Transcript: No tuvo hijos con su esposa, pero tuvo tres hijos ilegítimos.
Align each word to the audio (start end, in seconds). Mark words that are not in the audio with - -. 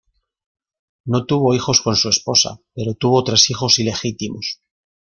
No 1.05 1.27
tuvo 1.27 1.53
hijos 1.53 1.81
con 1.83 1.95
su 1.95 2.09
esposa, 2.09 2.59
pero 2.73 2.95
tuvo 2.95 3.23
tres 3.23 3.51
hijos 3.51 3.77
ilegítimos. 3.77 4.59